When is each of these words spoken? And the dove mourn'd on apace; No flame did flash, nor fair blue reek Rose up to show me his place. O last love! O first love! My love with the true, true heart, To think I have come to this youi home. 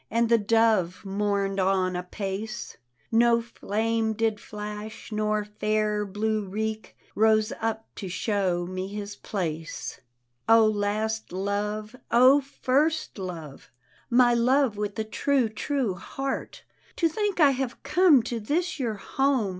And 0.09 0.29
the 0.29 0.39
dove 0.39 1.05
mourn'd 1.05 1.59
on 1.59 1.95
apace; 1.95 2.75
No 3.11 3.39
flame 3.39 4.13
did 4.13 4.39
flash, 4.39 5.11
nor 5.11 5.45
fair 5.45 6.07
blue 6.07 6.43
reek 6.49 6.97
Rose 7.13 7.53
up 7.61 7.85
to 7.97 8.09
show 8.09 8.65
me 8.65 8.87
his 8.87 9.15
place. 9.15 10.01
O 10.49 10.65
last 10.65 11.31
love! 11.31 11.95
O 12.09 12.41
first 12.41 13.19
love! 13.19 13.69
My 14.09 14.33
love 14.33 14.75
with 14.75 14.95
the 14.95 15.03
true, 15.03 15.47
true 15.47 15.93
heart, 15.93 16.63
To 16.95 17.07
think 17.07 17.39
I 17.39 17.51
have 17.51 17.83
come 17.83 18.23
to 18.23 18.39
this 18.39 18.79
youi 18.79 18.97
home. 18.97 19.49